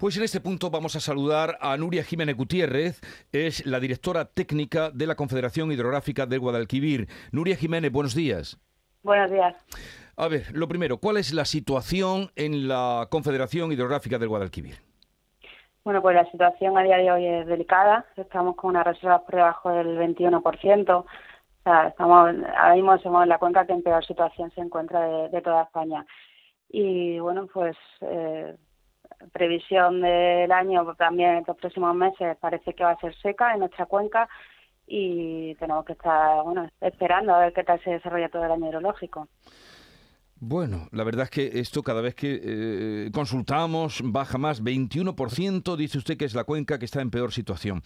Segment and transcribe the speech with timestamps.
[0.00, 3.02] Pues en este punto vamos a saludar a Nuria Jiménez Gutiérrez,
[3.32, 7.06] es la directora técnica de la Confederación Hidrográfica del Guadalquivir.
[7.32, 8.58] Nuria Jiménez, buenos días.
[9.02, 9.54] Buenos días.
[10.16, 14.76] A ver, lo primero, ¿cuál es la situación en la Confederación Hidrográfica del Guadalquivir?
[15.84, 18.06] Bueno, pues la situación a día de hoy es delicada.
[18.16, 20.94] Estamos con una reserva por debajo del 21%.
[20.94, 21.06] O
[21.62, 25.64] sea, estamos, ahora mismo somos la cuenca que en peor situación se encuentra de, toda
[25.64, 26.06] España.
[26.70, 28.56] Y bueno, pues eh,
[29.40, 33.60] previsión del año también en los próximos meses parece que va a ser seca en
[33.60, 34.28] nuestra cuenca
[34.86, 38.68] y tenemos que estar bueno esperando a ver qué tal se desarrolla todo el año
[38.68, 39.28] hidrológico.
[40.42, 45.98] Bueno, la verdad es que esto cada vez que eh, consultamos baja más, 21%, dice
[45.98, 47.82] usted que es la cuenca que está en peor situación.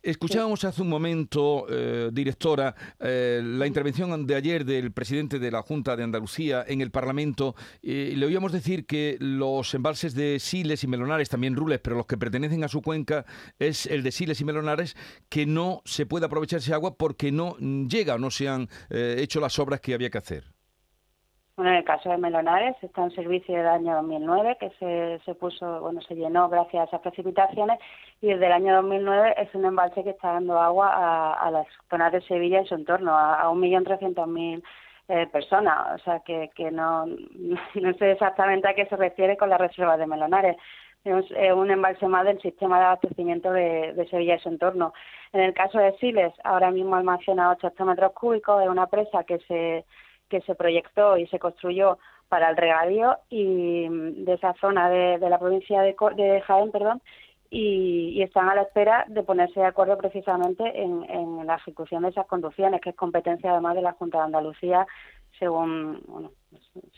[0.00, 5.62] Escuchábamos hace un momento, eh, directora, eh, la intervención de ayer del presidente de la
[5.62, 7.56] Junta de Andalucía en el Parlamento.
[7.82, 12.16] le oíamos decir que los embalses de Siles y Melonares, también Rules, pero los que
[12.16, 13.26] pertenecen a su cuenca,
[13.58, 14.96] es el de Siles y Melonares,
[15.28, 19.58] que no se puede aprovechar ese agua porque no llega, no se han hecho las
[19.58, 20.57] obras que había que hacer.
[21.58, 25.34] Bueno, en el caso de Melonares está en servicio del año 2009, que se, se
[25.34, 27.80] puso, bueno, se llenó gracias a esas precipitaciones
[28.20, 32.12] y desde el año 2009 es un embalse que está dando agua a, las zonas
[32.12, 33.52] de Sevilla y su entorno, a,
[33.84, 34.62] trescientos mil
[35.08, 36.00] eh, personas.
[36.00, 37.06] O sea, que, que no,
[37.74, 40.56] no sé exactamente a qué se refiere con la reserva de Melonares.
[41.02, 44.92] Es un embalse más del sistema de abastecimiento de, de, Sevilla y su entorno.
[45.32, 49.40] En el caso de Siles, ahora mismo almacena 8 hectómetros cúbicos, es una presa que
[49.40, 49.84] se
[50.28, 51.98] que se proyectó y se construyó
[52.28, 57.02] para el regadío y mm, de esa zona de, la provincia de, de, Jaén, perdón,
[57.50, 62.26] y, están a la espera de ponerse de acuerdo precisamente en, la ejecución de esas
[62.26, 64.86] conducciones, que es competencia además de la Junta de Andalucía,
[65.38, 66.30] según bueno,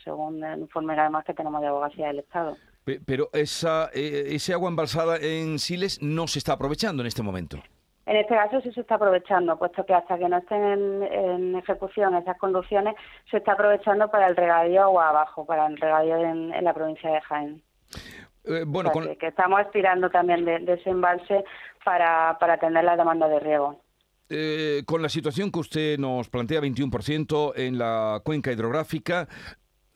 [0.03, 2.57] según el informe además que tenemos de abogacía del Estado.
[3.05, 7.57] Pero esa, eh, ese agua embalsada en Siles no se está aprovechando en este momento.
[8.11, 12.13] En este caso sí se está aprovechando, puesto que hasta que no estén en, ejecución
[12.13, 12.93] esas conducciones,
[13.29, 17.21] se está aprovechando para el regadío agua abajo, para el regadío en, la provincia de
[17.21, 17.63] Jaén.
[18.43, 21.45] Eh, bueno, que, estamos estirando también de, ese embalse
[21.85, 23.79] para, para atender la demanda de riego.
[24.27, 29.29] Eh, con la situación que usted nos plantea, 21% en la cuenca hidrográfica,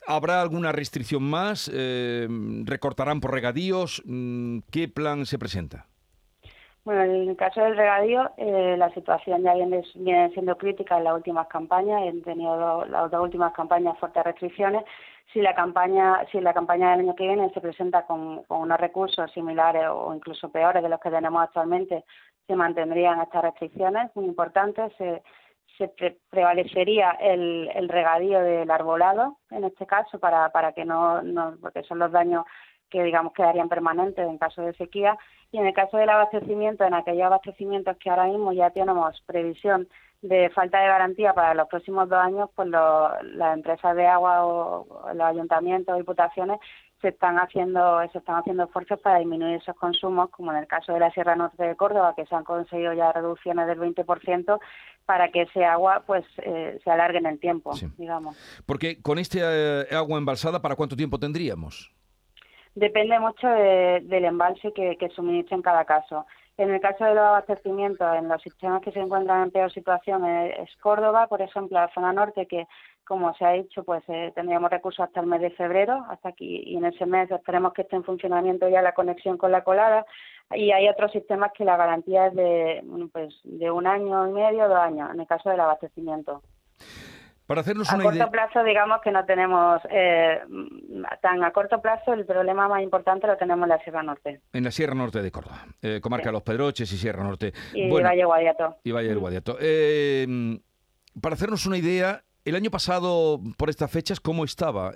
[0.07, 1.69] ¿habrá alguna restricción más?
[1.73, 2.29] Eh,
[2.63, 4.01] ¿Recortarán por regadíos?
[4.05, 5.87] Mm, ¿Qué plan se presenta?
[6.85, 9.81] Bueno, en el caso del regadío, eh, la situación ya viene,
[10.33, 12.03] siendo crítica en las últimas campañas.
[12.03, 14.83] Han tenido las dos últimas campañas fuertes restricciones.
[15.33, 19.31] Si la campaña, si la campaña del año que viene se presenta con, unos recursos
[19.31, 22.05] similares o incluso peores de los que tenemos actualmente,
[22.45, 24.93] se mantendrían estas restricciones muy importantes.
[24.99, 25.23] Se,
[25.79, 25.87] se
[26.29, 31.81] prevalecería el, el regadío del arbolado, en este caso, para, para que no, no, porque
[31.81, 32.45] son los daños
[32.89, 35.17] que digamos quedarían permanentes en caso de sequía
[35.51, 39.87] y en el caso del abastecimiento, en aquellos abastecimientos que ahora mismo ya tenemos previsión
[40.21, 44.87] de falta de garantía para los próximos dos años, pues las empresas de agua o,
[45.13, 46.59] los ayuntamientos o diputaciones
[47.01, 50.93] se están haciendo se están haciendo esfuerzos para disminuir esos consumos, como en el caso
[50.93, 54.59] de la Sierra Norte de Córdoba, que se han conseguido ya reducciones del 20%
[55.05, 58.35] para que ese agua pues eh, se alargue en el tiempo, digamos.
[58.65, 61.94] Porque con este eh, agua embalsada, ¿para cuánto tiempo tendríamos?
[62.75, 66.25] Depende mucho del embalse que, que suministre en cada caso.
[66.57, 70.25] En el caso de los abastecimientos, en los sistemas que se encuentran en peor situación
[70.25, 72.65] es, Córdoba, por ejemplo, la zona norte, que
[73.05, 76.63] como se ha dicho, pues eh, tendríamos recursos hasta el mes de febrero, hasta aquí,
[76.65, 80.05] y en ese mes esperemos que esté en funcionamiento ya la conexión con la colada.
[80.51, 84.67] Y hay otros sistemas que la garantía es de, pues, de un año y medio,
[84.67, 86.41] dos años, en el caso del abastecimiento.
[87.47, 90.39] Para hacernos a corto plazo, digamos que no tenemos eh,
[91.21, 94.41] tan a corto plazo, el problema más importante lo tenemos en la Sierra Norte.
[94.51, 97.53] En la Sierra Norte de Córdoba, eh, comarca Los Pedroches y Sierra Norte.
[97.73, 98.77] Y Valle Guadiato.
[98.83, 99.57] Y Valle del Guadiato.
[99.59, 100.57] Eh,
[101.21, 104.91] para hacernos una idea, el año pasado, por estas fechas, ¿cómo estaba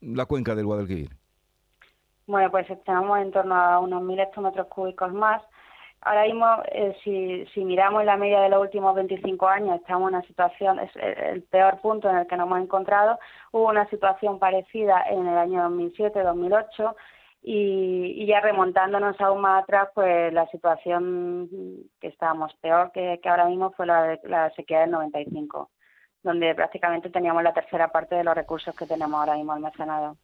[0.00, 1.10] la cuenca del Guadalquivir?
[2.26, 5.42] Bueno, pues estamos en torno a unos mil hectómetros cúbicos más
[6.02, 10.16] ahora mismo, eh, si, si miramos la media de los últimos 25 años, estamos en
[10.16, 13.18] una situación, es el peor punto en el que nos hemos encontrado.
[13.52, 16.94] Hubo una situación parecida en el año 2007-2008
[17.42, 21.48] y, y, ya remontándonos aún más atrás, pues la situación
[22.00, 25.70] que estábamos peor que, ahora mismo fue la, la sequía del 95,
[26.22, 30.18] donde prácticamente teníamos la tercera parte de los recursos que tenemos ahora mismo almacenados.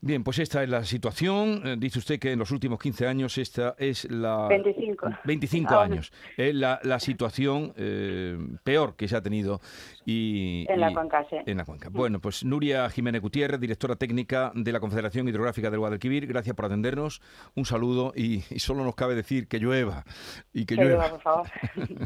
[0.00, 1.62] Bien, pues esta es la situación.
[1.64, 4.46] Eh, dice usted que en los últimos 15 años esta es la...
[4.46, 5.08] 25.
[5.24, 6.12] 25 años.
[6.36, 9.60] Es la, la situación eh, peor que se ha tenido.
[10.04, 11.36] Y, en la cuenca, sí.
[11.46, 11.88] En la cuenca.
[11.90, 16.66] Bueno, pues Nuria Jiménez Gutiérrez, directora técnica de la Confederación Hidrográfica del Guadalquivir, gracias por
[16.66, 17.22] atendernos.
[17.54, 20.04] Un saludo y, solo nos cabe decir que llueva.
[20.52, 21.10] Y que, llueva.
[21.10, 21.46] por favor.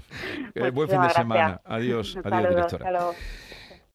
[0.73, 1.61] buen fin de semana.
[1.65, 3.13] Adiós, adiós, directora.